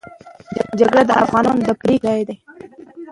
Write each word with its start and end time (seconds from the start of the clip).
جرګه 0.79 1.01
د 1.09 1.11
افغانانو 1.23 1.61
د 1.67 1.69
پرېکړو 1.81 2.03
ځای 2.05 2.21
دی. 2.27 2.35